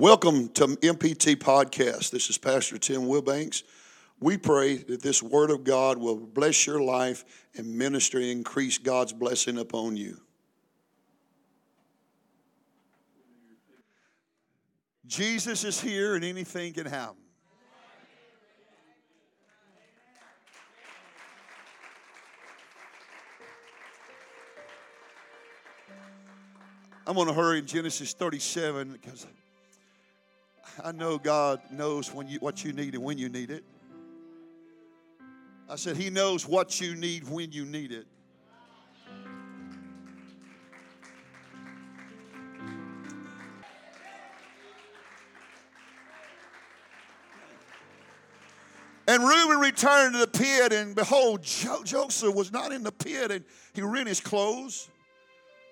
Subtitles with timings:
[0.00, 2.12] Welcome to MPT Podcast.
[2.12, 3.64] This is Pastor Tim Wilbanks.
[4.20, 7.24] We pray that this Word of God will bless your life
[7.56, 10.20] and ministry, and increase God's blessing upon you.
[15.08, 17.16] Jesus is here and anything can happen.
[27.04, 29.26] I'm going to hurry in Genesis 37 because
[30.84, 33.64] I know God knows when you, what you need and when you need it.
[35.68, 38.06] I said, He knows what you need when you need it.
[49.08, 53.30] And Reuben returned to the pit, and behold, jo- Joseph was not in the pit,
[53.30, 54.90] and he rent his clothes.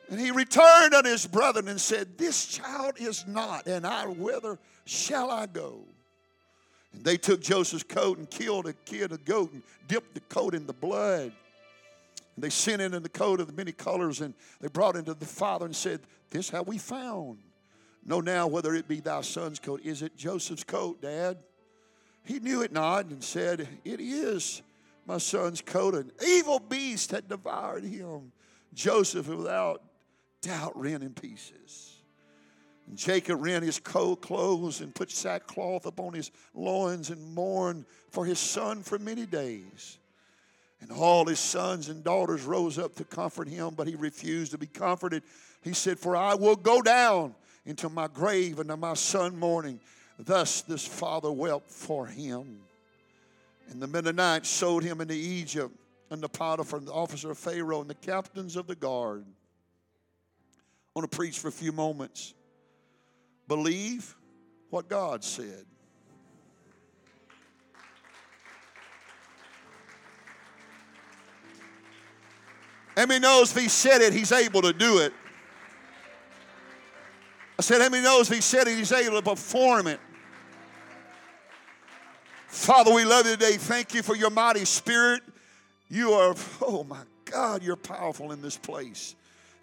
[0.08, 4.58] And he returned unto his brethren and said, This child is not, and I, whither
[4.84, 5.80] shall I go?
[6.92, 10.54] And they took Joseph's coat and killed a kid, a goat, and dipped the coat
[10.54, 11.32] in the blood.
[12.36, 15.06] And they sent it in the coat of the many colors, and they brought it
[15.06, 16.00] to the father and said,
[16.30, 17.38] This how we found.
[18.04, 19.80] Know now whether it be thy son's coat.
[19.82, 21.38] Is it Joseph's coat, Dad?
[22.24, 24.62] He knew it not and said, It is
[25.06, 25.94] my son's coat.
[25.94, 28.30] An evil beast had devoured him.
[28.74, 29.82] Joseph, without
[30.46, 31.92] doubt, rent in pieces.
[32.86, 38.24] And Jacob rent his coat clothes and put sackcloth upon his loins and mourned for
[38.24, 39.98] his son for many days.
[40.80, 44.58] And all his sons and daughters rose up to comfort him, but he refused to
[44.58, 45.24] be comforted.
[45.62, 49.80] He said, For I will go down into my grave and to my son mourning.
[50.18, 52.60] Thus this father wept for him.
[53.68, 55.74] And the Midianites sold him into Egypt,
[56.10, 59.24] and the Potiphar, the officer of Pharaoh, and the captains of the guard.
[60.96, 62.32] I want to preach for a few moments.
[63.48, 64.16] Believe
[64.70, 65.66] what God said.
[72.96, 75.12] He knows if he said it, he's able to do it.
[77.58, 80.00] I said, many knows if he said it, he's able to perform it?
[82.46, 83.58] Father, we love you today.
[83.58, 85.22] Thank you for your mighty spirit.
[85.90, 89.14] You are, oh my God, you're powerful in this place.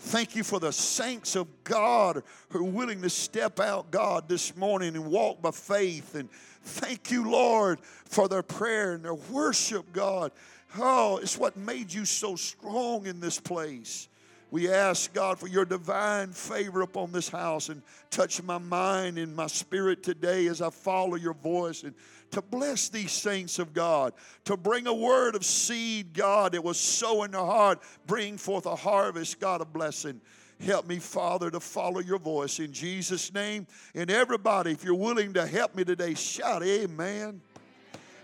[0.06, 4.56] Thank you for the saints of God who are willing to step out, God, this
[4.56, 6.16] morning and walk by faith.
[6.16, 6.30] And
[6.62, 10.34] thank you, Lord, for their prayer and their worship, God.
[10.78, 14.09] Oh, it's what made you so strong in this place.
[14.53, 17.81] We ask, God, for your divine favor upon this house and
[18.12, 21.96] touch my mind and my spirit today as I follow your voice and
[22.30, 24.14] to bless these saints of God,
[24.46, 28.68] to bring a word of seed, God, that was sow in their heart, bring forth
[28.68, 30.22] a harvest, God, of blessing.
[30.59, 33.66] Help me, Father, to follow your voice in Jesus' name.
[33.96, 37.41] And everybody, if you're willing to help me today, shout amen.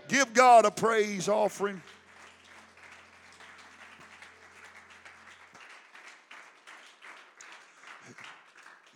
[0.06, 1.82] Give God a praise offering.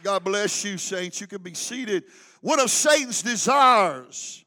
[0.05, 1.21] God bless you, saints.
[1.21, 2.05] You can be seated.
[2.43, 4.45] One of Satan's desires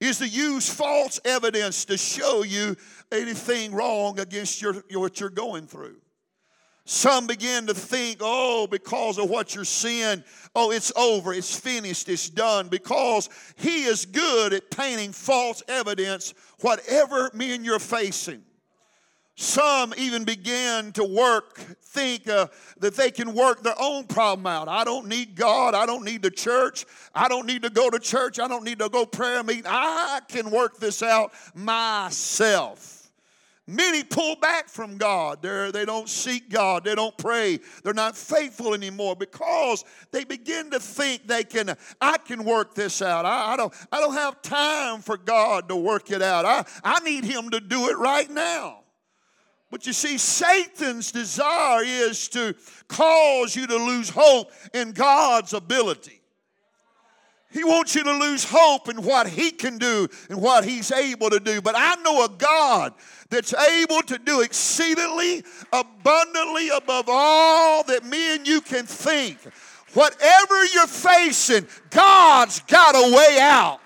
[0.00, 2.76] is to use false evidence to show you
[3.10, 5.96] anything wrong against your, what you're going through.
[6.84, 10.22] Some begin to think, oh, because of what you're seeing,
[10.54, 12.68] oh, it's over, it's finished, it's done.
[12.68, 18.42] Because he is good at painting false evidence, whatever men you're facing.
[19.40, 22.48] Some even begin to work, think uh,
[22.80, 24.66] that they can work their own problem out.
[24.66, 25.76] I don't need God.
[25.76, 26.84] I don't need the church.
[27.14, 28.40] I don't need to go to church.
[28.40, 29.62] I don't need to go prayer meeting.
[29.64, 33.12] I can work this out myself.
[33.64, 35.40] Many pull back from God.
[35.40, 36.82] They're, they don't seek God.
[36.82, 37.60] They don't pray.
[37.84, 43.00] They're not faithful anymore because they begin to think they can, I can work this
[43.02, 43.24] out.
[43.24, 46.44] I, I, don't, I don't have time for God to work it out.
[46.44, 48.80] I, I need Him to do it right now.
[49.70, 52.54] But you see, Satan's desire is to
[52.88, 56.18] cause you to lose hope in God's ability.
[57.50, 61.30] He wants you to lose hope in what He can do and what He's able
[61.30, 61.62] to do.
[61.62, 62.94] But I know a God
[63.30, 65.42] that's able to do exceedingly
[65.72, 69.38] abundantly above all that me and you can think.
[69.94, 73.80] Whatever you're facing, God's got a way out.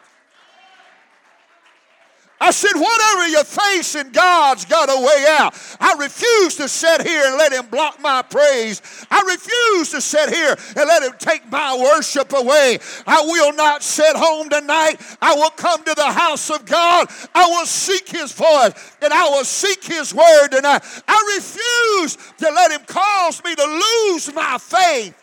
[2.42, 5.54] I said, whatever you're facing, God's got a way out.
[5.78, 8.82] I refuse to sit here and let Him block my praise.
[9.12, 12.80] I refuse to sit here and let Him take my worship away.
[13.06, 14.96] I will not sit home tonight.
[15.22, 17.08] I will come to the house of God.
[17.32, 20.82] I will seek His voice and I will seek His word tonight.
[21.06, 25.21] I refuse to let Him cause me to lose my faith.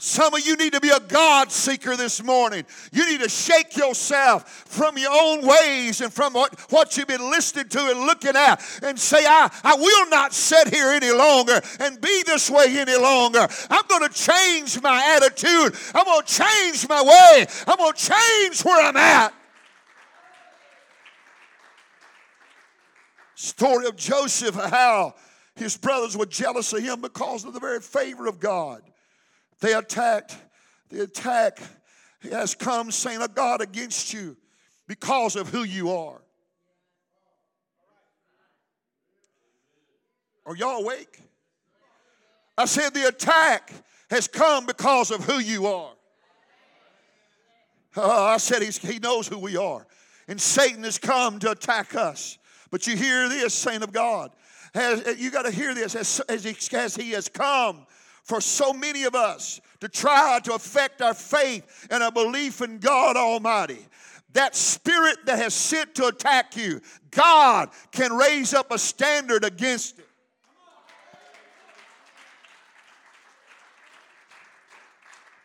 [0.00, 2.64] Some of you need to be a God seeker this morning.
[2.92, 7.30] You need to shake yourself from your own ways and from what, what you've been
[7.30, 11.60] listening to and looking at and say, I, I will not sit here any longer
[11.80, 13.48] and be this way any longer.
[13.68, 15.74] I'm going to change my attitude.
[15.92, 17.46] I'm going to change my way.
[17.66, 19.34] I'm going to change where I'm at.
[23.34, 25.16] Story of Joseph, how
[25.56, 28.82] his brothers were jealous of him because of the very favor of God.
[29.60, 30.36] They attacked,
[30.88, 31.60] the attack
[32.30, 34.36] has come saying a God against you
[34.86, 36.20] because of who you are.
[40.46, 41.20] Are y'all awake?
[42.56, 43.72] I said the attack
[44.10, 45.92] has come because of who you are.
[47.96, 49.86] Uh, I said he knows who we are.
[50.26, 52.38] And Satan has come to attack us.
[52.70, 54.30] But you hear this, saint of God.
[54.74, 57.86] Has, you got to hear this as, as, he, as he has come
[58.28, 62.78] for so many of us to try to affect our faith and our belief in
[62.78, 63.86] God Almighty.
[64.34, 69.98] That spirit that has sent to attack you, God can raise up a standard against
[69.98, 70.04] it.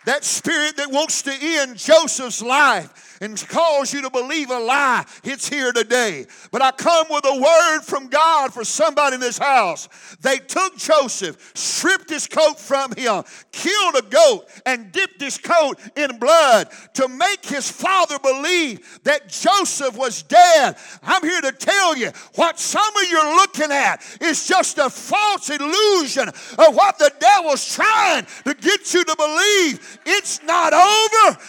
[0.06, 5.06] That spirit that wants to end Joseph's life and cause you to believe a lie,
[5.24, 6.26] it's here today.
[6.52, 9.88] But I come with a word from God for somebody in this house.
[10.20, 13.24] They took Joseph, stripped his coat from him,
[13.54, 19.30] killed a goat, and dipped his coat in blood to make his father believe that
[19.30, 20.76] Joseph was dead.
[21.02, 24.90] I'm here to tell you what some of you are looking at is just a
[24.90, 30.00] false illusion of what the devil's trying to get you to believe.
[30.06, 31.40] It's not over.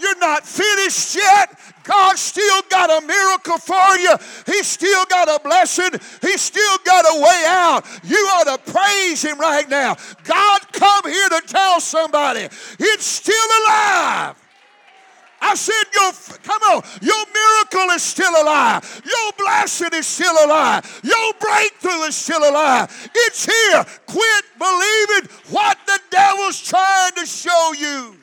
[0.00, 1.58] You're not finished yet.
[1.84, 4.14] God still got a miracle for you.
[4.46, 5.90] He still got a blessing.
[6.20, 7.84] He still got a way out.
[8.04, 9.96] You ought to praise Him right now.
[10.24, 12.48] God, come here to tell somebody
[12.78, 14.36] it's still alive.
[15.42, 16.12] I said, your,
[16.42, 19.02] come on, your miracle is still alive.
[19.04, 21.00] Your blessing is still alive.
[21.02, 23.10] Your breakthrough is still alive.
[23.14, 23.84] It's here.
[24.06, 28.19] Quit believing what the devil's trying to show you.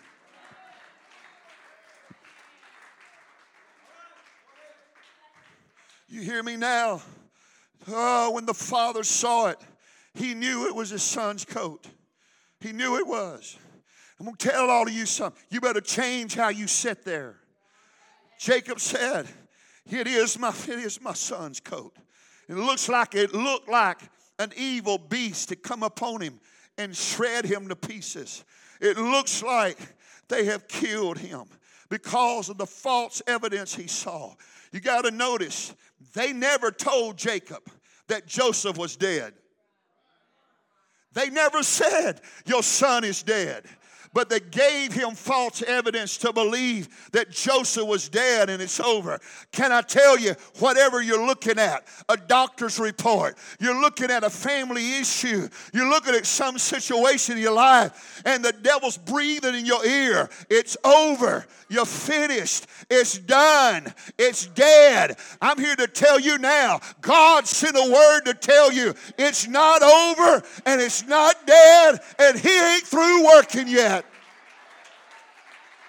[6.18, 7.04] You hear me now?
[7.88, 9.60] Oh, when the father saw it,
[10.16, 11.86] he knew it was his son's coat.
[12.60, 13.56] He knew it was.
[14.20, 15.40] I'm going to tell all of you something.
[15.52, 17.36] You better change how you sit there.
[18.40, 19.28] Jacob said,
[19.92, 21.96] It is my, it is my son's coat.
[22.50, 24.00] It looks like it looked like
[24.40, 26.40] an evil beast had come upon him
[26.80, 28.44] and shred him to pieces.
[28.82, 29.78] It looks like
[30.30, 31.44] they have killed him
[31.90, 34.34] because of the false evidence he saw.
[34.72, 35.74] You got to notice,
[36.14, 37.64] they never told Jacob
[38.08, 39.34] that Joseph was dead.
[41.14, 43.66] They never said, Your son is dead
[44.14, 49.20] but they gave him false evidence to believe that Joseph was dead and it's over.
[49.52, 54.30] Can I tell you, whatever you're looking at, a doctor's report, you're looking at a
[54.30, 59.66] family issue, you're looking at some situation in your life, and the devil's breathing in
[59.66, 61.46] your ear, it's over.
[61.70, 62.66] You're finished.
[62.90, 63.94] It's done.
[64.18, 65.18] It's dead.
[65.42, 69.84] I'm here to tell you now God sent a word to tell you it's not
[69.84, 74.06] over and it's not dead and He ain't through working yet.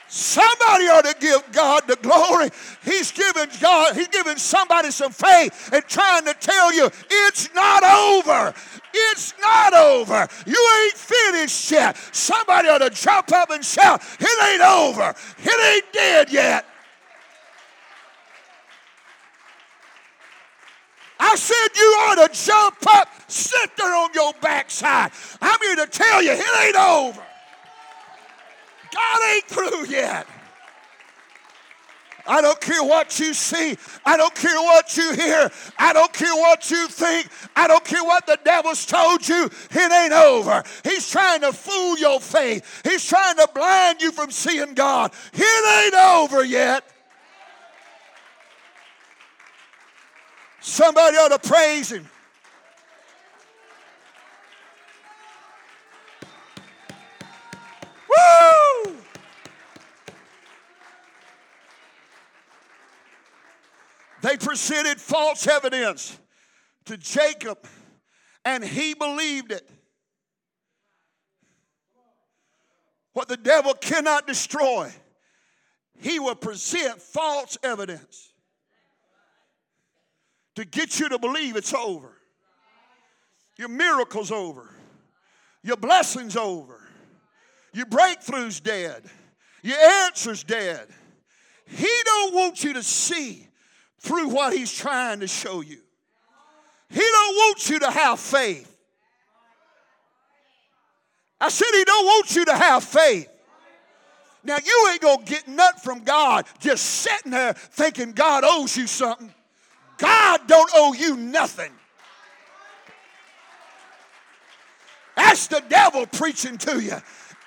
[0.08, 2.48] Somebody ought to give God the glory.
[2.82, 7.84] He's giving God, He's giving somebody some faith and trying to tell you it's not
[7.84, 8.54] over.
[8.94, 10.26] It's not over.
[10.46, 11.96] You ain't finished yet.
[12.12, 15.14] Somebody ought to jump up and shout, It ain't over.
[15.44, 16.64] It ain't dead yet.
[21.20, 25.10] I said you ought to jump up, sit there on your backside.
[25.42, 27.27] I'm here to tell you, it ain't over.
[28.92, 30.26] God ain't through yet.
[32.28, 33.78] I don't care what you see.
[34.04, 35.50] I don't care what you hear.
[35.78, 37.26] I don't care what you think.
[37.56, 39.48] I don't care what the devil's told you.
[39.70, 40.62] It ain't over.
[40.84, 42.82] He's trying to fool your faith.
[42.84, 45.12] He's trying to blind you from seeing God.
[45.32, 46.84] It ain't over yet.
[50.60, 52.06] Somebody ought to praise him.
[64.22, 66.18] They presented false evidence
[66.86, 67.58] to Jacob,
[68.44, 69.68] and he believed it.
[73.12, 74.92] What the devil cannot destroy,
[76.00, 78.32] he will present false evidence
[80.54, 82.12] to get you to believe it's over.
[83.56, 84.70] Your miracle's over.
[85.62, 86.80] Your blessing's over.
[87.72, 89.04] Your breakthrough's dead.
[89.62, 90.86] Your answer's dead.
[91.66, 93.47] He don't want you to see
[94.00, 95.78] through what he's trying to show you.
[96.90, 98.74] He don't want you to have faith.
[101.40, 103.28] I said he don't want you to have faith.
[104.42, 108.86] Now you ain't gonna get nothing from God just sitting there thinking God owes you
[108.86, 109.32] something.
[109.98, 111.72] God don't owe you nothing.
[115.16, 116.94] That's the devil preaching to you.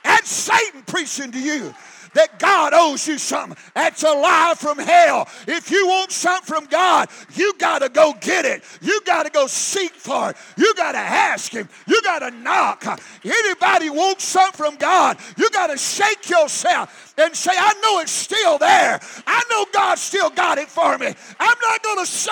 [0.03, 1.73] That's Satan preaching to you
[2.13, 3.57] that God owes you something.
[3.73, 5.27] That's a lie from hell.
[5.47, 8.63] If you want something from God, you got to go get it.
[8.81, 10.37] You got to go seek for it.
[10.57, 11.69] You got to ask Him.
[11.87, 12.85] You got to knock.
[13.23, 18.11] Anybody wants something from God, you got to shake yourself and say, I know it's
[18.11, 18.99] still there.
[19.25, 21.13] I know God still got it for me.
[21.39, 22.31] I'm not going to say.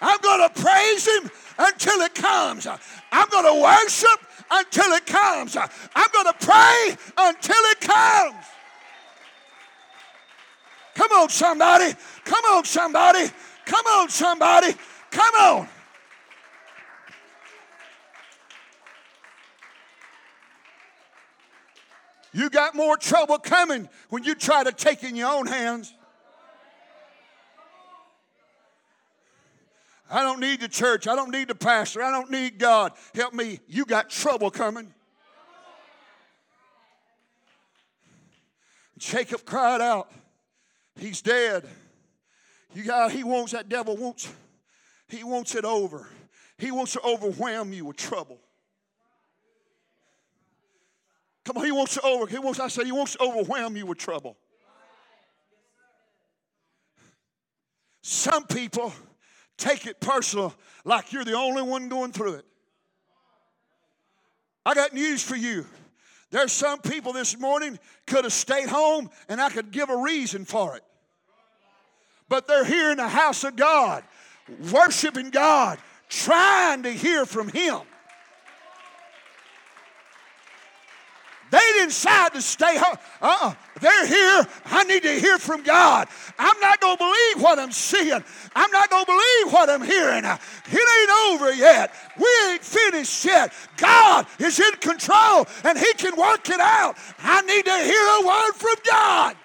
[0.00, 2.66] I'm going to praise Him until it comes.
[2.66, 5.56] I'm going to worship until it comes.
[5.56, 8.44] I'm going to pray until it comes.
[10.94, 11.94] Come on, somebody.
[12.24, 13.30] Come on, somebody.
[13.66, 14.74] Come on, somebody.
[15.10, 15.68] Come on.
[22.32, 25.92] You got more trouble coming when you try to take in your own hands.
[30.10, 31.06] I don't need the church.
[31.06, 32.02] I don't need the pastor.
[32.02, 32.92] I don't need God.
[33.14, 33.60] Help me.
[33.68, 34.92] You got trouble coming.
[38.98, 40.10] Jacob cried out,
[40.96, 41.64] He's dead.
[42.74, 44.30] You got, he wants that devil wants,
[45.08, 46.06] he wants it over.
[46.58, 48.38] He wants to overwhelm you with trouble.
[51.44, 53.86] Come on, he wants to over, he wants, I said he wants to overwhelm you
[53.86, 54.36] with trouble.
[58.02, 58.92] Some people
[59.58, 62.46] take it personal like you're the only one going through it.
[64.64, 65.66] I got news for you.
[66.30, 70.44] There's some people this morning could have stayed home and I could give a reason
[70.44, 70.82] for it.
[72.28, 74.04] But they're here in the house of God,
[74.70, 77.80] worshiping God, trying to hear from Him.
[81.50, 82.96] They didn't decide to stay home.
[83.22, 83.54] Uh-uh.
[83.80, 84.46] They're here.
[84.66, 86.08] I need to hear from God.
[86.38, 88.22] I'm not going to believe what I'm seeing.
[88.54, 90.24] I'm not going to believe what I'm hearing.
[90.24, 91.92] It ain't over yet.
[92.18, 93.52] We ain't finished yet.
[93.76, 96.96] God is in control and He can work it out.
[97.18, 99.36] I need to hear a word from God.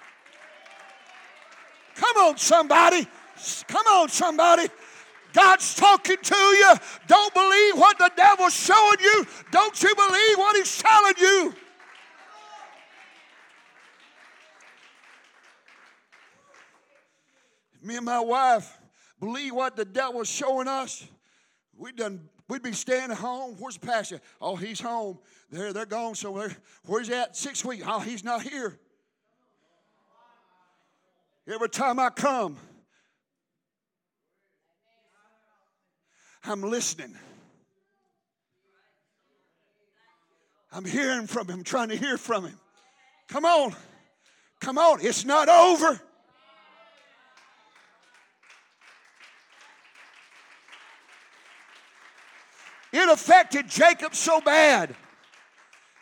[1.94, 3.06] Come on, somebody.
[3.68, 4.68] Come on, somebody.
[5.32, 6.74] God's talking to you.
[7.08, 9.26] Don't believe what the devil's showing you.
[9.50, 11.54] Don't you believe what he's telling you.
[17.84, 18.78] Me and my wife
[19.20, 21.06] believe what the devil's showing us,
[21.76, 23.56] we done we'd be staying at home.
[23.58, 24.20] Where's the pastor?
[24.40, 25.18] Oh, he's home.
[25.50, 26.56] They're they're gone somewhere.
[26.86, 27.36] Where's he at?
[27.36, 27.84] Six weeks.
[27.86, 28.78] Oh, he's not here.
[31.46, 32.56] Every time I come,
[36.44, 37.14] I'm listening.
[40.72, 42.58] I'm hearing from him, trying to hear from him.
[43.28, 43.74] Come on.
[44.60, 44.98] Come on.
[45.00, 46.00] It's not over.
[53.04, 54.96] It affected Jacob so bad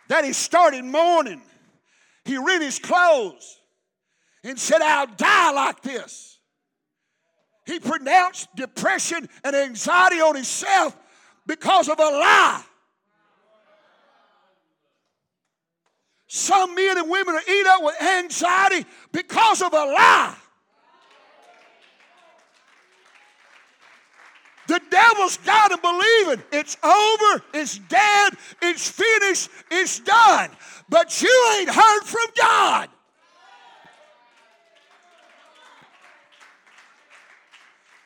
[0.08, 1.42] that he started mourning.
[2.24, 3.58] He rent his clothes
[4.44, 6.38] and said, I'll die like this.
[7.66, 10.96] He pronounced depression and anxiety on himself
[11.44, 12.62] because of a lie.
[16.28, 20.36] Some men and women are eat up with anxiety because of a lie.
[24.72, 26.40] The devil's got to believe it.
[26.50, 30.48] It's over, it's dead, it's finished, it's done.
[30.88, 32.88] But you ain't heard from God.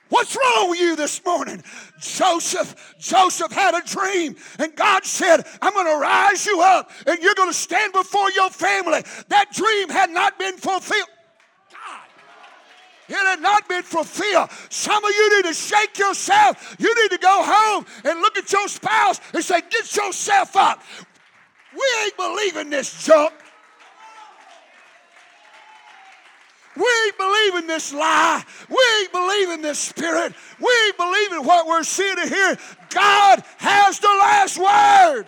[0.09, 1.63] What's wrong with you this morning?
[2.01, 7.23] Joseph, Joseph had a dream, and God said, I'm going to rise you up, and
[7.23, 9.05] you're going to stand before your family.
[9.29, 11.11] That dream had not been fulfilled.
[13.09, 14.51] It had not been fulfilled.
[14.69, 16.77] Some of you need to shake yourself.
[16.79, 20.83] You need to go home and look at your spouse and say, Get yourself up.
[21.73, 23.33] We ain't believing this junk.
[26.77, 28.45] We ain't believing this lie.
[28.69, 30.35] We ain't believing this spirit.
[30.61, 32.59] We ain't believing what we're seeing here.
[32.91, 35.27] God has the last word.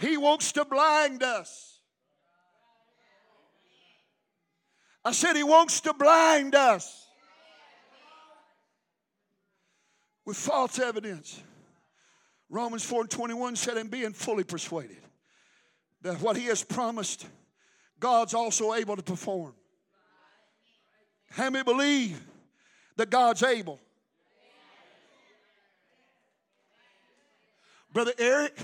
[0.00, 1.80] He wants to blind us.
[5.04, 7.06] I said he wants to blind us
[10.24, 11.40] with false evidence.
[12.50, 14.98] Romans 4 and 21 said, and being fully persuaded
[16.02, 17.26] that what he has promised,
[17.98, 19.54] God's also able to perform.
[21.30, 22.20] How many believe
[22.96, 23.80] that God's able?
[27.92, 28.58] Brother Eric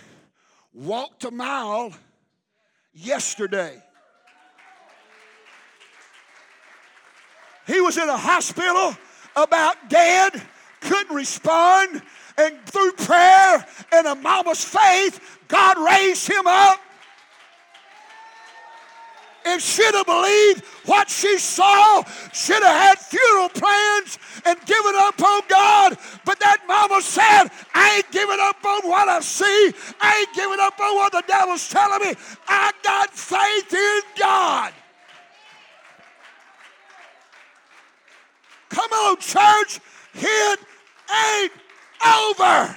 [0.74, 1.92] walked a mile
[2.94, 3.82] yesterday.
[7.66, 8.96] He was in a hospital
[9.36, 10.42] about dead,
[10.80, 12.02] couldn't respond,
[12.36, 16.80] and through prayer and a mama's faith, God raised him up.
[19.44, 25.20] If she'd have believed what she saw, should have had funeral plans and given up
[25.20, 25.98] on God.
[26.24, 29.72] But that mama said, I ain't giving up on what I see.
[30.00, 32.14] I ain't giving up on what the devil's telling me.
[32.48, 34.72] I got faith in God.
[38.68, 39.80] Come on, church.
[40.14, 40.60] It
[41.10, 41.52] ain't
[42.04, 42.76] over.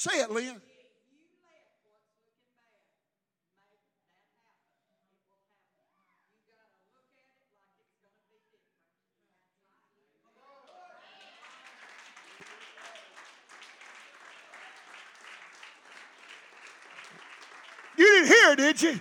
[0.00, 0.58] Say it, Lynn.
[17.98, 19.00] You didn't hear, did you?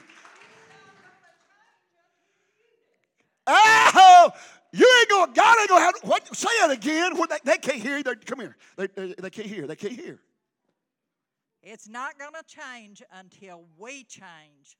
[3.47, 4.31] Oh,
[4.73, 5.09] you ain't.
[5.09, 5.93] To, God ain't to have.
[6.01, 6.35] What?
[6.35, 7.17] Say it again.
[7.17, 8.03] What, they, they can't hear.
[8.03, 8.57] They, come here.
[8.75, 9.65] They, they, they can't hear.
[9.65, 10.19] They can't hear.
[11.61, 14.77] It's not going to change until we change.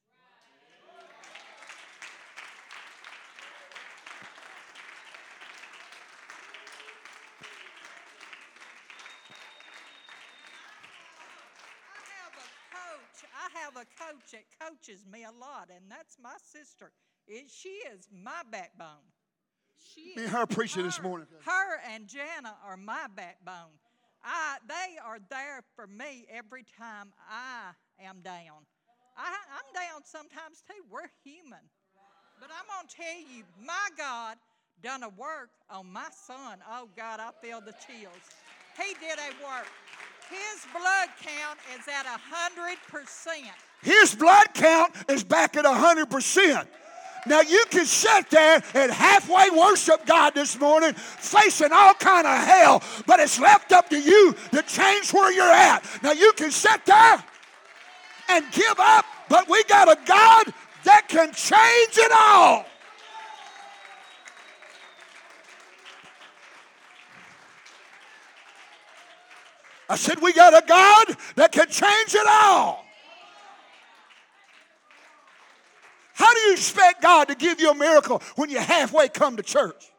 [11.83, 13.25] I have a coach.
[13.35, 16.91] I have a coach that coaches me a lot, and that's my sister.
[17.27, 18.87] It, she is my backbone.
[19.93, 21.27] She Me and her preaching this morning.
[21.43, 23.77] Her and Jana are my backbone.
[24.23, 27.71] I, they are there for me every time I
[28.03, 28.65] am down.
[29.17, 30.83] I, I'm down sometimes too.
[30.89, 31.63] We're human.
[32.39, 34.37] But I'm going to tell you, my God
[34.81, 36.59] done a work on my son.
[36.69, 38.15] Oh, God, I feel the chills.
[38.77, 39.67] He did a work.
[40.29, 43.51] His blood count is at a 100%.
[43.81, 46.67] His blood count is back at 100%.
[47.25, 52.37] Now you can sit there and halfway worship God this morning, facing all kind of
[52.37, 55.83] hell, but it's left up to you to change where you're at.
[56.01, 57.23] Now you can sit there
[58.29, 60.53] and give up, but we got a God
[60.85, 62.65] that can change it all.
[69.91, 72.85] I said, we got a God that can change it all.
[76.19, 79.43] How do you expect God to give you a miracle when you halfway come to
[79.43, 79.89] church?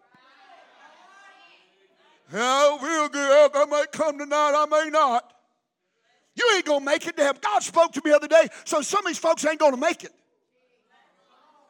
[2.35, 3.51] Oh, real good.
[3.55, 5.33] I might come tonight, I may not.
[6.37, 7.41] You ain't gonna make it to heaven.
[7.43, 10.05] God spoke to me the other day, so some of these folks ain't gonna make
[10.05, 10.13] it.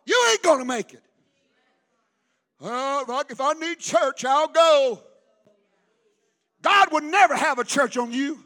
[0.05, 1.03] You ain't gonna make it.
[2.61, 5.01] If I need church, I'll go.
[6.61, 8.41] God would never have a church on you.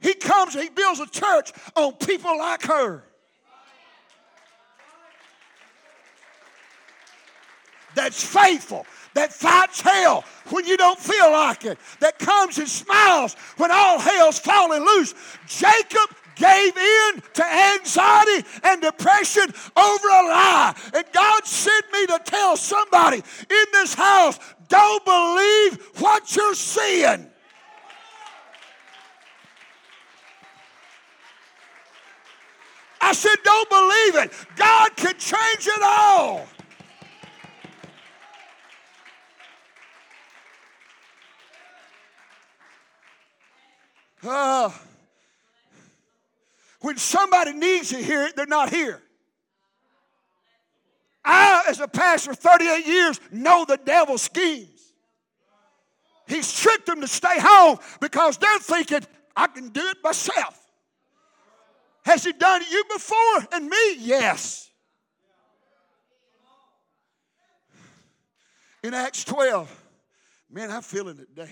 [0.00, 3.04] He comes he builds a church on people like her.
[7.94, 13.34] That's faithful, that fights hell when you don't feel like it, that comes and smiles
[13.56, 15.14] when all hell's falling loose.
[15.46, 19.44] Jacob gave in to anxiety and depression
[19.76, 20.74] over a lie.
[20.94, 27.30] And God sent me to tell somebody in this house don't believe what you're seeing.
[33.00, 34.32] I said, don't believe it.
[34.56, 36.46] God can change it all.
[44.26, 44.70] Uh,
[46.80, 49.00] when somebody needs to hear it, they're not here.
[51.24, 54.68] I, as a pastor, 38 years, know the devil's schemes.
[56.26, 59.00] He's tricked them to stay home because they're thinking,
[59.36, 60.60] I can do it myself.
[62.04, 63.48] Has he done it you before?
[63.52, 63.96] And me?
[63.98, 64.70] Yes.
[68.82, 69.84] In Acts 12,
[70.50, 71.50] man, I'm feeling it today.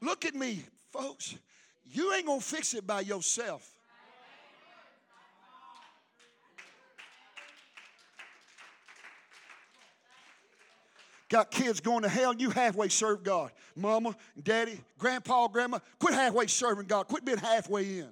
[0.00, 1.36] Look at me, folks.
[1.84, 3.72] You ain't going to fix it by yourself.
[11.28, 13.50] Got kids going to hell, you halfway serve God.
[13.74, 17.08] Mama, daddy, grandpa, grandma, quit halfway serving God.
[17.08, 18.08] Quit being halfway in.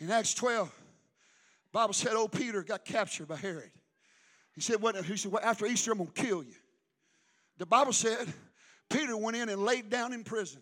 [0.00, 0.72] In Acts 12,
[1.72, 3.70] Bible said old Peter got captured by Herod.
[4.58, 6.56] He said, what, he said well, after Easter, I'm going to kill you.
[7.58, 8.26] The Bible said
[8.90, 10.60] Peter went in and laid down in prison.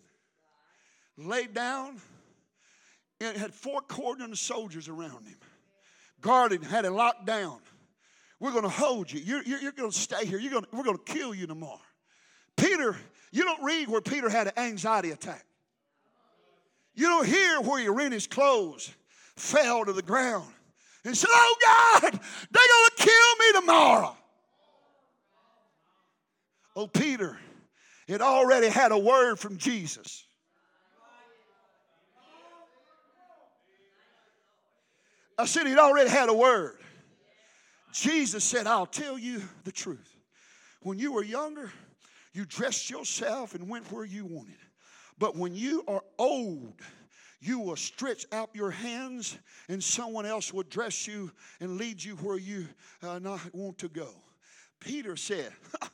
[1.17, 1.99] Laid down
[3.19, 5.37] and had four cordon soldiers around him.
[6.21, 7.57] Guarded, had it locked down.
[8.39, 9.19] We're going to hold you.
[9.19, 10.37] You're, you're, you're going to stay here.
[10.37, 11.81] You're to, we're going to kill you tomorrow.
[12.55, 12.95] Peter,
[13.31, 15.43] you don't read where Peter had an anxiety attack.
[16.93, 18.93] You don't hear where he rent his clothes,
[19.35, 20.53] fell to the ground,
[21.05, 24.15] and said, Oh God, they're going to kill me tomorrow.
[26.75, 27.37] Oh, Peter
[28.07, 30.25] had already had a word from Jesus.
[35.39, 36.77] I said he'd already had a word.
[37.93, 40.15] Jesus said, I'll tell you the truth.
[40.81, 41.71] When you were younger,
[42.33, 44.57] you dressed yourself and went where you wanted.
[45.19, 46.75] But when you are old,
[47.39, 49.37] you will stretch out your hands
[49.69, 52.67] and someone else will dress you and lead you where you
[53.03, 54.09] uh, not want to go.
[54.79, 55.51] Peter said,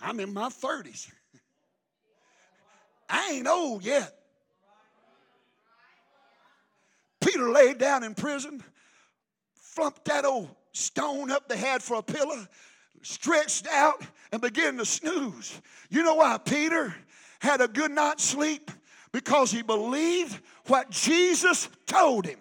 [0.00, 1.10] I'm in my 30s.
[3.08, 4.14] I ain't old yet.
[7.20, 8.62] Peter laid down in prison,
[9.54, 12.46] flumped that old stone up they had for a pillow,
[13.02, 15.60] stretched out, and began to snooze.
[15.90, 16.94] You know why Peter
[17.40, 18.70] had a good night's sleep?
[19.12, 22.38] Because he believed what Jesus told him.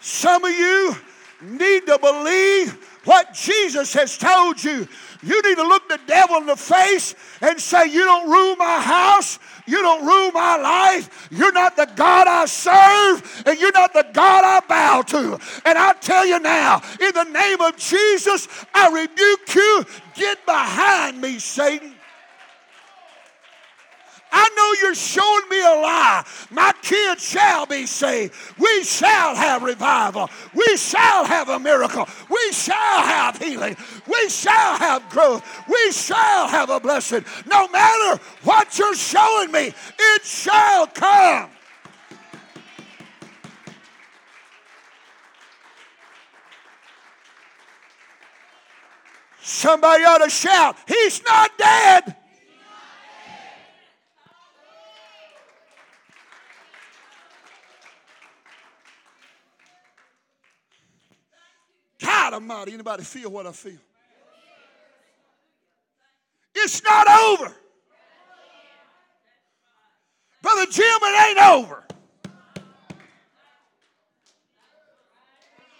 [0.00, 0.96] Some of you
[1.42, 2.72] need to believe
[3.04, 4.86] what Jesus has told you.
[5.22, 8.80] You need to look the devil in the face and say, You don't rule my
[8.80, 9.38] house.
[9.66, 11.28] You don't rule my life.
[11.30, 15.38] You're not the God I serve, and you're not the God I bow to.
[15.64, 19.84] And I tell you now, in the name of Jesus, I rebuke you.
[20.14, 21.94] Get behind me, Satan.
[24.32, 26.24] I know you're showing me a lie.
[26.50, 28.34] My kids shall be saved.
[28.58, 30.30] We shall have revival.
[30.54, 32.06] We shall have a miracle.
[32.28, 33.76] We shall have healing.
[34.06, 35.44] We shall have growth.
[35.68, 37.24] We shall have a blessing.
[37.46, 41.50] No matter what you're showing me, it shall come.
[49.42, 52.16] Somebody ought to shout, He's not dead.
[62.40, 63.76] Almighty, anybody feel what I feel?
[66.54, 67.54] It's not over.
[70.40, 71.84] Brother Jim, it ain't over.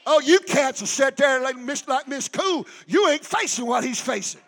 [0.06, 2.66] Oh, you cats will sit there like Miss, like Miss Cool.
[2.86, 4.42] You ain't facing what he's facing.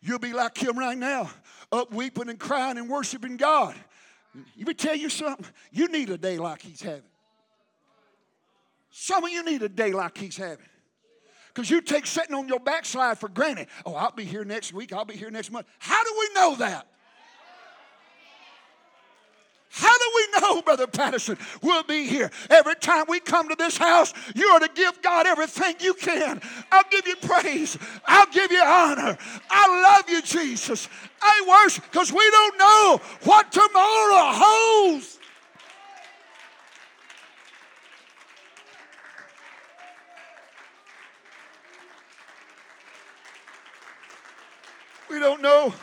[0.00, 1.30] You'll be like him right now
[1.72, 3.74] up weeping and crying and worshiping God.
[4.34, 5.46] Let me tell you something.
[5.72, 7.02] You need a day like he's having.
[8.90, 10.66] Some of you need a day like he's having.
[11.48, 13.66] Because you take sitting on your backslide for granted.
[13.84, 14.92] Oh, I'll be here next week.
[14.92, 15.66] I'll be here next month.
[15.78, 16.86] How do we know that?
[19.70, 22.30] How do we know, Brother Patterson, we'll be here?
[22.48, 26.40] Every time we come to this house, you are to give God everything you can.
[26.72, 27.78] I'll give you praise.
[28.06, 29.16] I'll give you honor.
[29.50, 30.88] I love you, Jesus.
[31.22, 35.18] I worship because we don't know what tomorrow holds.
[45.10, 45.74] We don't know.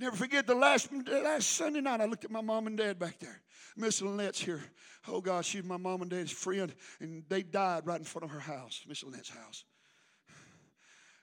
[0.00, 3.18] Never forget the last, last Sunday night, I looked at my mom and dad back
[3.18, 3.38] there.
[3.76, 4.62] Miss Lynette's here.
[5.06, 8.30] Oh, God, she's my mom and dad's friend, and they died right in front of
[8.30, 9.64] her house, Miss Lynette's house.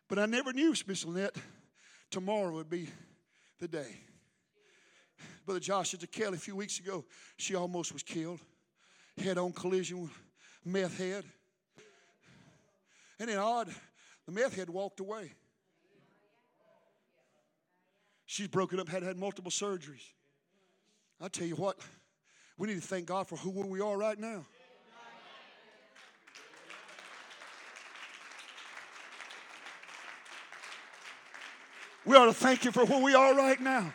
[0.07, 1.35] But I never knew, Miss Lynette,
[2.11, 2.87] tomorrow would be
[3.59, 3.97] the day.
[5.47, 7.03] Brother Josh at the Kelly a few weeks ago,
[7.37, 8.41] she almost was killed.
[9.17, 10.11] Head on collision with
[10.63, 11.23] meth head.
[13.19, 13.73] And then odd,
[14.27, 15.31] the meth head walked away.
[18.27, 20.03] She's broken up, had had multiple surgeries.
[21.19, 21.79] I tell you what,
[22.57, 24.45] we need to thank God for who we are right now.
[32.05, 33.93] We ought to thank you for who we are right now.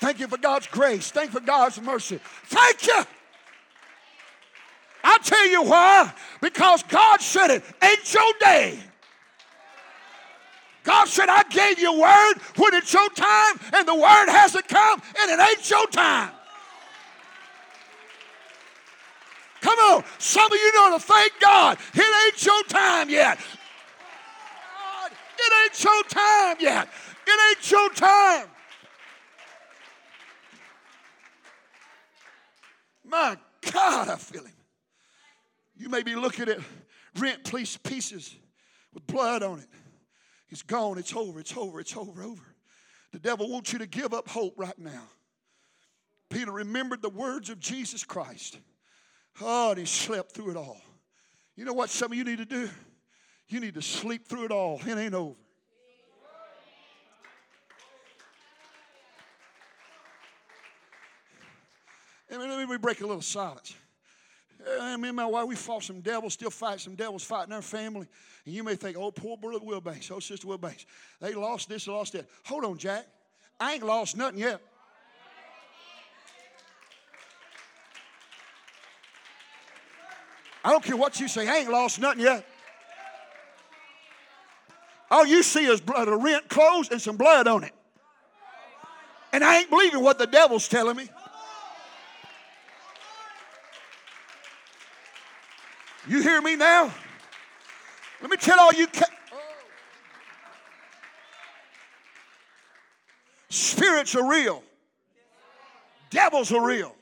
[0.00, 1.10] Thank you for God's grace.
[1.10, 2.20] Thank you for God's mercy.
[2.46, 3.04] Thank you.
[5.02, 6.12] I tell you why.
[6.40, 7.64] Because God said it.
[7.82, 8.78] Ain't your day.
[10.88, 15.02] God said, I gave you word when it's your time, and the word hasn't come,
[15.20, 16.30] and it ain't your time.
[19.60, 20.04] Come on.
[20.16, 21.76] Some of you know to thank God.
[21.92, 23.38] It ain't your time yet.
[25.38, 26.88] It ain't your time yet.
[27.26, 28.48] It ain't your time.
[33.04, 33.36] My
[33.70, 34.52] God, I feel him.
[35.76, 36.60] You may be looking at
[37.18, 37.44] rent
[37.82, 38.34] pieces
[38.94, 39.68] with blood on it.
[40.50, 40.98] It's gone.
[40.98, 41.40] It's over.
[41.40, 41.80] It's over.
[41.80, 42.22] It's over.
[42.22, 42.42] Over.
[43.12, 45.04] The devil wants you to give up hope right now.
[46.30, 48.58] Peter remembered the words of Jesus Christ.
[49.40, 50.80] Oh, and he slept through it all.
[51.56, 52.68] You know what some of you need to do?
[53.48, 54.80] You need to sleep through it all.
[54.86, 55.34] It ain't over.
[62.30, 63.74] Let me break a little silence.
[64.68, 67.62] Uh, me and my wife, we fought some devils, still fight some devils fighting our
[67.62, 68.06] family.
[68.44, 70.84] And you may think, oh, poor brother Wilbanks, oh, sister Wilbanks.
[71.20, 72.26] They lost this, lost that.
[72.44, 73.06] Hold on, Jack.
[73.58, 74.60] I ain't lost nothing yet.
[80.64, 82.44] I don't care what you say, I ain't lost nothing yet.
[85.10, 87.72] All you see is blood, a rent clothes and some blood on it.
[89.32, 91.08] And I ain't believing what the devil's telling me.
[96.08, 96.90] You hear me now?
[98.22, 98.86] Let me tell all you.
[98.86, 99.04] Ca-
[103.50, 104.62] Spirits are real.
[106.10, 106.94] Devils are real.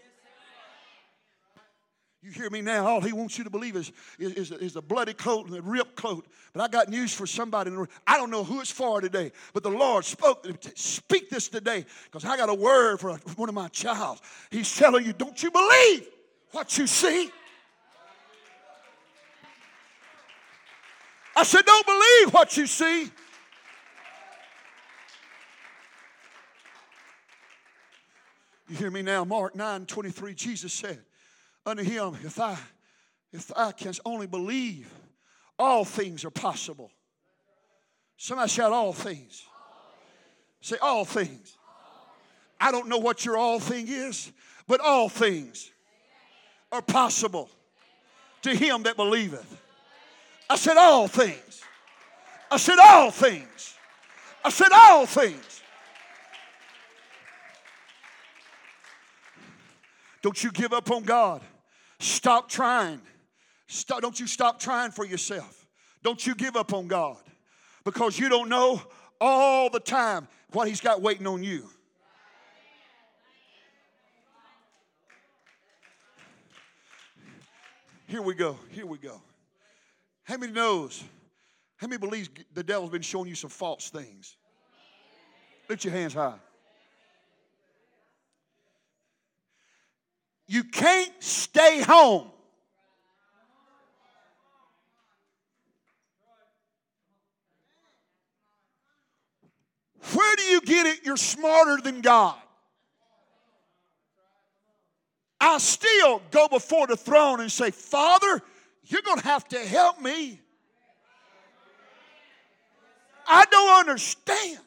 [2.21, 2.85] You hear me now?
[2.87, 5.63] All he wants you to believe is, is, is, is the bloody coat and the
[5.63, 6.27] ripped coat.
[6.53, 7.71] But I got news for somebody.
[8.05, 10.45] I don't know who it's for today, but the Lord spoke.
[10.75, 14.19] Speak this today because I got a word for one of my child.
[14.51, 16.09] He's telling you, don't you believe
[16.51, 17.31] what you see?
[21.37, 23.11] I said, don't believe what you see.
[28.69, 29.25] You hear me now?
[29.25, 30.99] Mark 9 23, Jesus said,
[31.65, 32.57] Unto him, if I
[33.33, 34.91] if I can only believe,
[35.59, 36.91] all things are possible.
[38.17, 39.45] Somebody shout all things.
[40.63, 41.57] Say all things.
[42.59, 44.33] I don't know what your all thing is,
[44.67, 45.71] but all things
[46.73, 47.51] are possible
[48.43, 49.66] to him that believeth.
[50.49, 51.63] I said, all things.
[52.51, 53.75] I said, all things.
[54.45, 55.63] I said, all things.
[60.23, 61.43] Don't you give up on God.
[61.99, 63.01] Stop trying.
[63.67, 65.67] Stop, don't you stop trying for yourself.
[66.03, 67.17] Don't you give up on God
[67.85, 68.81] because you don't know
[69.21, 71.69] all the time what He's got waiting on you.
[78.07, 78.57] Here we go.
[78.71, 79.21] Here we go.
[80.27, 81.05] How many knows?
[81.77, 84.37] How many believes the devil's been showing you some false things?
[85.69, 86.35] Lift your hands high.
[90.49, 92.29] You can't stay home.
[100.13, 101.01] Where do you get it?
[101.05, 102.37] You're smarter than God.
[105.41, 108.43] I still go before the throne and say, Father,
[108.87, 110.41] you're going to have to help me.
[113.27, 114.61] I don't understand.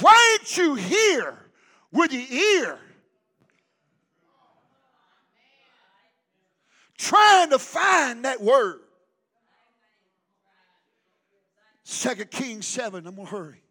[0.00, 1.50] Why ain't you here
[1.90, 2.78] with your ear?
[6.98, 8.80] Trying to find that word.
[11.82, 13.62] Second Kings 7, I'm gonna hurry.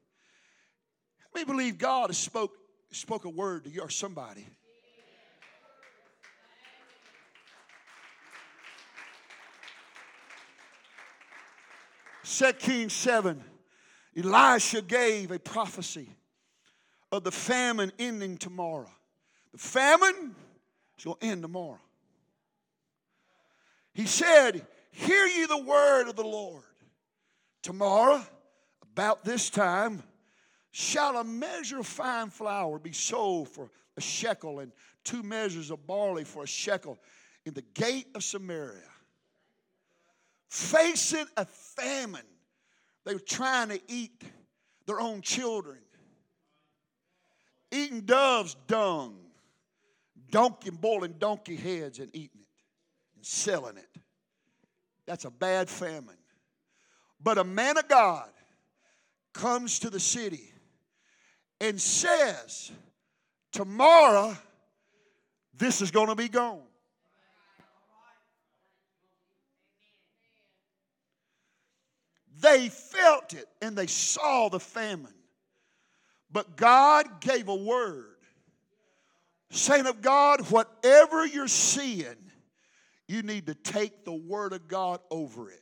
[1.19, 2.53] How many believe God has spoke,
[2.91, 4.47] spoke a word to you or somebody?
[12.25, 13.39] Second Kings 7,
[14.17, 16.09] Elisha gave a prophecy
[17.11, 18.89] of the famine ending tomorrow.
[19.51, 20.35] The famine
[20.97, 21.79] is going to end tomorrow.
[23.93, 26.63] He said, Hear ye the word of the Lord.
[27.61, 28.25] Tomorrow,
[28.81, 30.01] about this time,
[30.71, 34.71] shall a measure of fine flour be sold for a shekel, and
[35.03, 36.97] two measures of barley for a shekel
[37.45, 38.81] in the gate of Samaria
[40.49, 42.25] facing a famine.
[43.05, 44.21] They were trying to eat
[44.85, 45.77] their own children,
[47.71, 49.17] eating dove's dung,
[50.31, 52.63] donkey, boiling donkey heads and eating it
[53.15, 54.01] and selling it.
[55.05, 56.17] That's a bad famine.
[57.21, 58.29] But a man of God
[59.33, 60.51] comes to the city
[61.59, 62.71] and says,
[63.51, 64.35] Tomorrow,
[65.57, 66.61] this is going to be gone.
[72.41, 75.13] They felt it and they saw the famine.
[76.31, 78.15] But God gave a word.
[79.51, 82.15] saying of God, whatever you're seeing,
[83.07, 85.61] you need to take the word of God over it.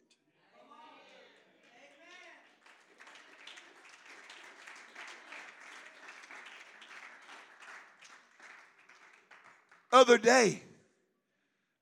[9.92, 10.64] Other day,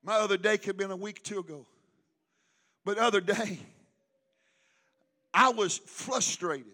[0.02, 1.64] my other day could have been a week two ago,
[2.84, 3.58] but other day,
[5.34, 6.66] I was frustrated.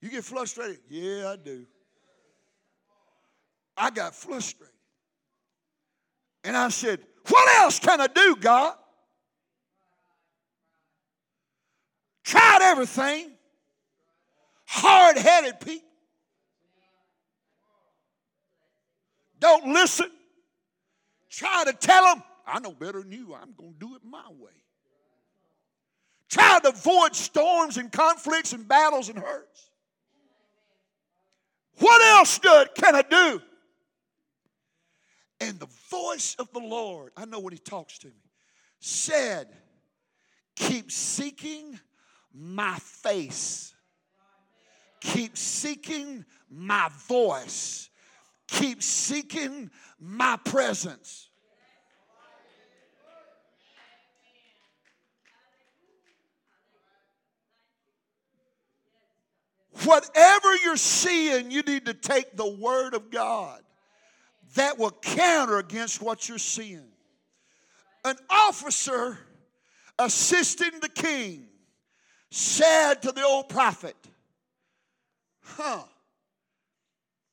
[0.00, 0.80] You get frustrated?
[0.88, 1.66] Yeah, I do.
[3.76, 4.74] I got frustrated.
[6.44, 8.74] And I said, What else can I do, God?
[12.24, 13.32] Tried everything.
[14.66, 15.88] Hard headed people.
[19.40, 20.10] Don't listen.
[21.30, 23.34] Try to tell them, I know better than you.
[23.34, 24.50] I'm going to do it my way.
[26.30, 29.70] Try to avoid storms and conflicts and battles and hurts.
[31.78, 33.42] What else do, can I do?
[35.40, 38.12] And the voice of the Lord, I know when He talks to me,
[38.78, 39.48] said,
[40.56, 41.80] Keep seeking
[42.32, 43.74] my face.
[45.00, 47.88] Keep seeking my voice.
[48.46, 51.29] Keep seeking my presence.
[59.84, 63.62] Whatever you're seeing, you need to take the Word of God
[64.54, 66.88] that will counter against what you're seeing.
[68.04, 69.18] An officer
[69.98, 71.46] assisting the king
[72.30, 73.96] said to the old prophet,
[75.42, 75.82] Huh,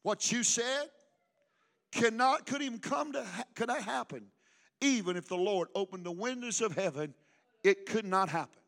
[0.03, 0.87] what you said
[1.91, 4.25] cannot, could even come to, could that happen?
[4.81, 7.13] Even if the Lord opened the windows of heaven,
[7.63, 8.59] it could not happen.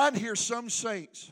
[0.00, 1.30] I'd hear some saints,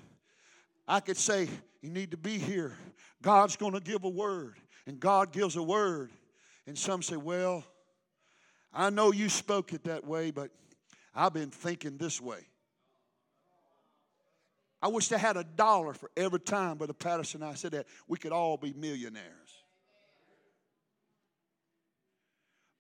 [0.86, 1.48] I could say,
[1.80, 2.76] You need to be here.
[3.22, 6.10] God's going to give a word, and God gives a word.
[6.66, 7.64] And some say, Well,
[8.70, 10.50] I know you spoke it that way, but
[11.14, 12.40] I've been thinking this way.
[14.82, 17.86] I wish I had a dollar for every time Brother Patterson and I said that
[18.06, 19.24] we could all be millionaires.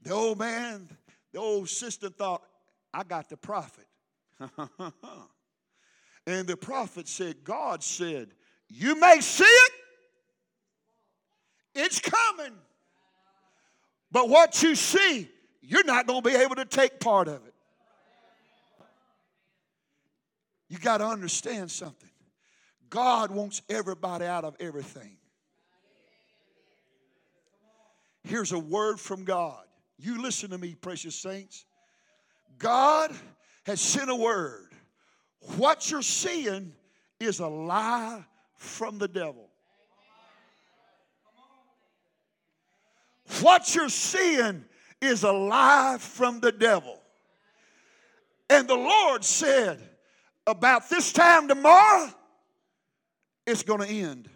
[0.02, 0.86] The old man,
[1.32, 2.42] the old sister thought,
[2.92, 3.86] I got the prophet.
[6.28, 8.28] and the prophet said, God said,
[8.68, 9.72] You may see it,
[11.74, 12.52] it's coming.
[14.12, 15.28] But what you see,
[15.62, 17.54] you're not going to be able to take part of it.
[20.68, 22.10] You got to understand something.
[22.90, 25.16] God wants everybody out of everything.
[28.24, 29.64] Here's a word from God.
[29.98, 31.64] You listen to me, precious saints.
[32.58, 33.12] God
[33.64, 34.67] has sent a word.
[35.56, 36.72] What you're seeing
[37.20, 38.24] is a lie
[38.56, 39.48] from the devil.
[43.40, 44.64] What you're seeing
[45.00, 47.00] is a lie from the devil.
[48.50, 49.80] And the Lord said,
[50.48, 52.08] about this time tomorrow,
[53.46, 54.28] it's going to end.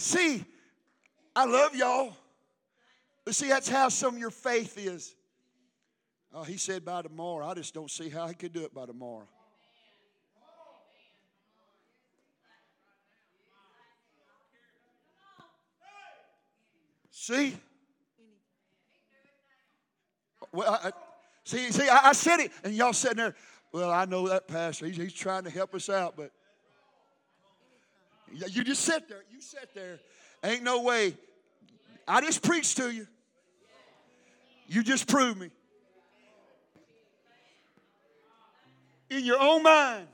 [0.00, 0.42] See,
[1.36, 2.16] I love y'all.
[3.26, 5.14] But see, that's how some of your faith is.
[6.32, 7.46] Oh, he said by tomorrow.
[7.46, 9.28] I just don't see how he could do it by tomorrow.
[17.10, 17.58] See?
[20.50, 20.92] Well, I,
[21.44, 23.34] see, see, I, I, said it, and y'all sitting there.
[23.70, 24.86] Well, I know that pastor.
[24.86, 26.32] He's, he's trying to help us out, but
[28.32, 29.24] you just sit there.
[29.30, 29.98] You sit there.
[30.44, 31.14] Ain't no way.
[32.06, 33.06] I just preached to you.
[34.66, 35.50] You just proved me.
[39.10, 40.06] In your own mind,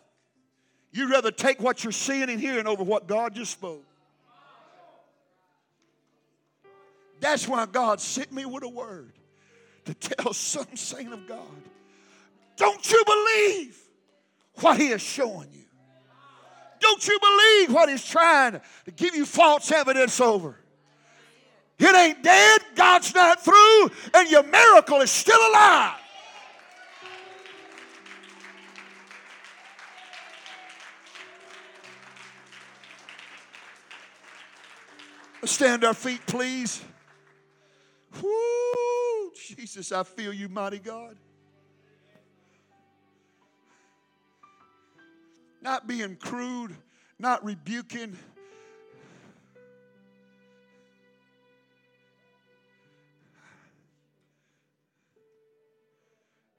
[0.93, 3.85] you'd rather take what you're seeing and hearing over what God just spoke.
[7.21, 9.13] That's why God sent me with a word
[9.85, 11.41] to tell some saint of God.
[12.57, 13.79] Don't you believe
[14.61, 15.66] what He is showing you?
[16.81, 20.57] Don't you believe what He's trying to give you false evidence over?
[21.79, 25.99] It ain't dead, God's not through, and your miracle is still alive.
[35.45, 36.83] Stand our feet, please.
[39.37, 41.17] Jesus, I feel you, mighty God.
[45.67, 46.77] Not being crude,
[47.19, 48.17] not rebuking.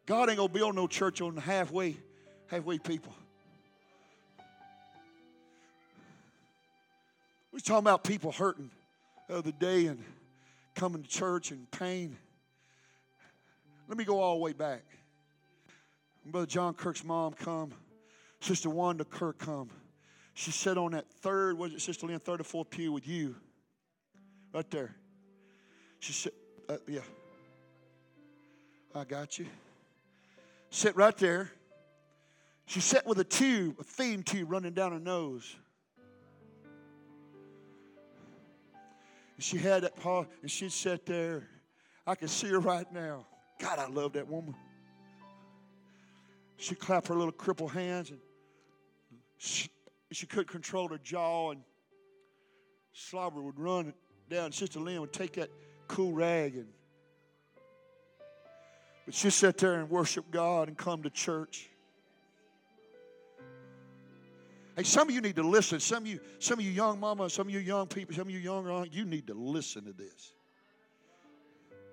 [0.05, 1.95] God ain't gonna build no church on halfway,
[2.47, 3.13] halfway people.
[7.53, 8.69] We was talking about people hurting
[9.29, 10.03] the other day and
[10.75, 12.17] coming to church and pain.
[13.87, 14.83] Let me go all the way back.
[16.25, 17.71] Brother John Kirk's mom come,
[18.39, 19.69] Sister Wanda Kirk come.
[20.33, 23.35] She sat on that third, was it Sister Lynn, third or fourth pew with you.
[24.53, 24.95] Right there.
[25.99, 26.31] She said,
[26.69, 27.01] uh, yeah.
[28.93, 29.47] I got you.
[30.69, 31.51] Sit right there.
[32.65, 35.55] She sat with a tube, a feeding tube running down her nose.
[39.35, 41.47] And she had that paw, and she sat there.
[42.05, 43.25] I can see her right now.
[43.59, 44.55] God, I love that woman.
[46.57, 48.19] She clapped her little crippled hands, and
[49.37, 49.69] she,
[50.11, 51.61] she couldn't control her jaw, and
[52.93, 53.93] slobber would run
[54.29, 54.51] down.
[54.51, 55.49] Sister Lynn would take that
[55.87, 56.67] cool rag and
[59.07, 61.69] but she sat there and worship God and come to church.
[64.75, 65.79] Hey, some of you need to listen.
[65.79, 68.31] Some of you, some of you young mama, some of you young people, some of
[68.31, 70.33] you young, you need to listen to this.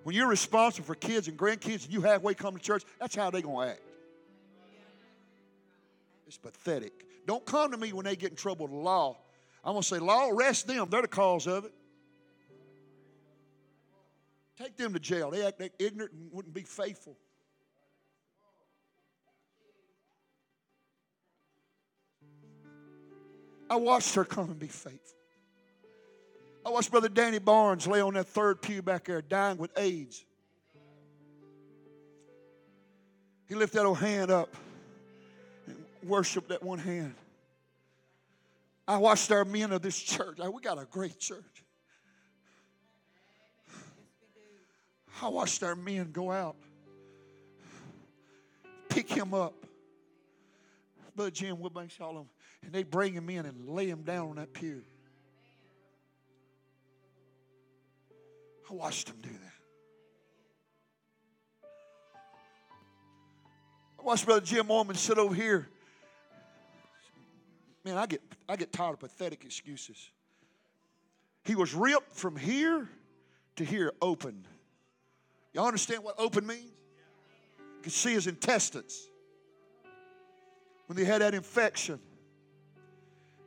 [0.02, 3.30] When you're responsible for kids and grandkids and you halfway come to church, that's how
[3.30, 3.82] they're going to act.
[6.26, 7.06] It's pathetic.
[7.26, 9.16] Don't come to me when they get in trouble with the law.
[9.64, 10.88] I'm going to say, law, arrest them.
[10.90, 11.72] They're the cause of it.
[14.58, 15.30] Take them to jail.
[15.30, 17.16] They act ignorant and wouldn't be faithful.
[23.68, 25.18] I watched her come and be faithful.
[26.66, 30.24] I watched Brother Danny Barnes lay on that third pew back there dying with AIDS.
[33.48, 34.54] He lifted that old hand up
[36.04, 37.14] and worshiped that one hand.
[38.86, 40.38] I watched our men of this church.
[40.38, 41.64] We got a great church.
[45.22, 46.56] I watched our men go out,
[48.88, 49.54] pick him up.
[51.16, 52.28] Brother Jim Wilbanks, all of them,
[52.64, 54.82] and they bring him in and lay him down on that pew.
[58.68, 59.38] I watched them do that.
[64.00, 65.68] I watched Brother Jim Mormon sit over here.
[67.84, 70.10] Man, I get, I get tired of pathetic excuses.
[71.44, 72.88] He was ripped from here
[73.56, 74.46] to here open.
[75.52, 76.70] Y'all understand what open means?
[77.58, 79.08] You can see his intestines.
[80.86, 82.00] When they had that infection,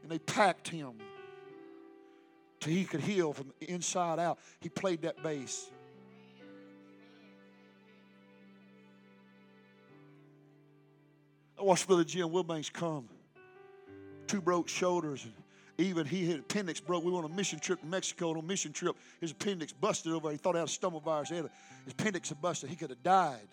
[0.08, 0.94] and they packed him
[2.60, 4.40] till he could heal from inside out.
[4.62, 5.70] He played that bass.
[11.60, 13.10] I watched Brother Jim Wilbanks come.
[14.28, 15.34] Two broke shoulders, and
[15.78, 17.04] even he had appendix broke.
[17.04, 18.30] We went on a mission trip to Mexico.
[18.30, 20.30] And On a mission trip, his appendix busted over.
[20.32, 21.30] He thought he had a stomach virus.
[21.30, 21.46] His
[21.88, 22.70] appendix had busted.
[22.70, 23.48] He could have died.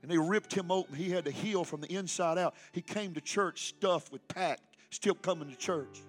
[0.00, 0.94] And they ripped him open.
[0.96, 2.54] He had to heal from the inside out.
[2.72, 6.00] He came to church stuffed with pack, still coming to church.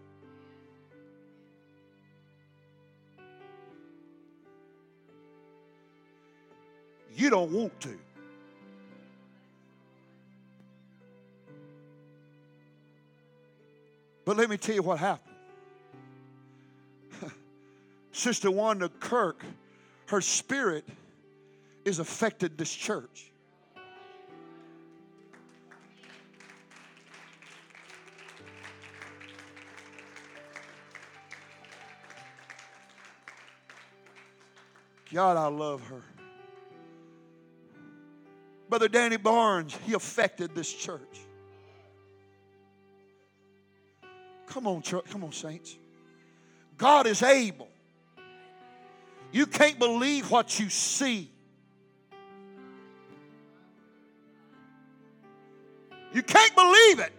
[7.16, 8.00] You don't want to.
[14.26, 15.36] But let me tell you what happened.
[18.12, 19.44] Sister Wanda Kirk,
[20.08, 20.86] her spirit
[21.84, 23.32] is affected this church.
[35.14, 36.02] God, I love her.
[38.68, 41.20] Brother Danny Barnes, he affected this church.
[44.54, 45.06] Come on, church.
[45.10, 45.76] Come on, saints.
[46.78, 47.70] God is able.
[49.32, 51.32] You can't believe what you see.
[56.14, 57.12] You can't believe it.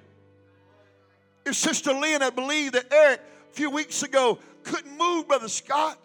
[1.45, 3.21] If Sister Lynn believed that Eric
[3.51, 5.99] a few weeks ago couldn't move, Brother Scott,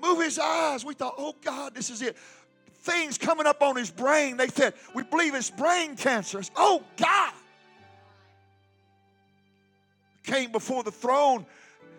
[0.00, 2.16] move his eyes, we thought, oh God, this is it.
[2.82, 4.36] Things coming up on his brain.
[4.36, 6.40] They said, we believe it's brain cancer.
[6.54, 7.32] oh God
[10.30, 11.44] came before the throne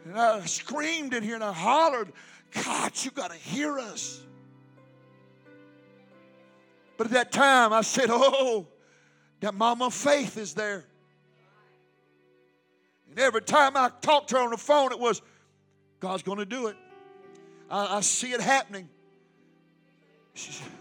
[0.05, 2.11] and I screamed in here and I hollered,
[2.51, 4.21] God, you got to hear us.
[6.97, 8.67] But at that time, I said, Oh,
[9.41, 10.85] that mama faith is there.
[13.09, 15.21] And every time I talked to her on the phone, it was,
[15.99, 16.77] God's going to do it.
[17.69, 18.87] I, I see it happening.
[20.33, 20.80] She, Why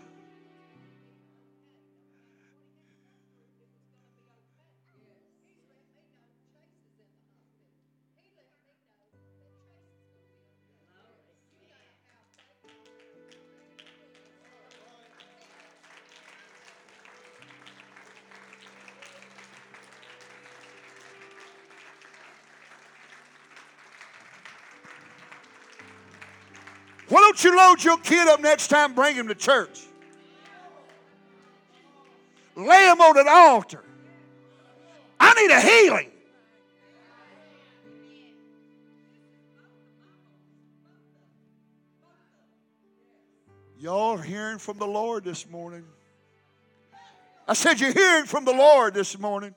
[27.30, 29.82] don't you load your kid up next time, bring him to church?
[32.56, 33.84] Lay him on an altar.
[35.20, 36.10] I need a healing.
[43.78, 45.84] Y'all hearing from the Lord this morning.
[47.46, 49.54] I said, You're hearing from the Lord this morning.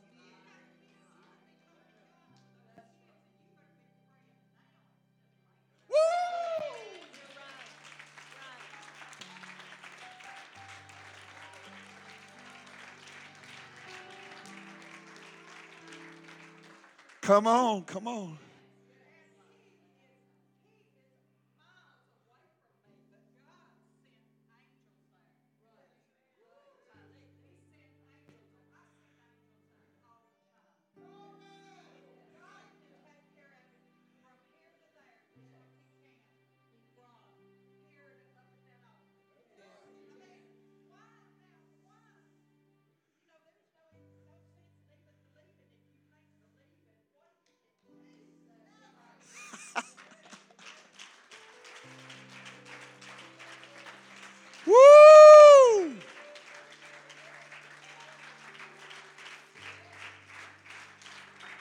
[17.34, 18.43] Come on, come on.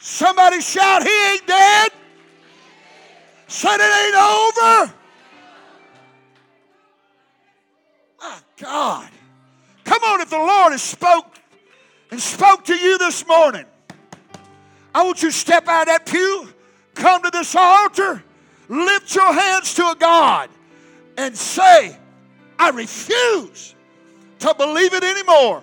[0.05, 1.93] Somebody shout, He ain't dead.
[3.47, 4.95] Said it ain't over.
[8.21, 9.09] My God.
[9.85, 11.39] Come on, if the Lord has spoke
[12.11, 13.65] and spoke to you this morning,
[14.93, 16.49] I want you to step out of that pew,
[16.95, 18.25] come to this altar,
[18.69, 20.51] lift your hands to a God,
[21.17, 21.97] and say,
[22.59, 23.77] I refuse
[24.41, 25.63] to believe it anymore.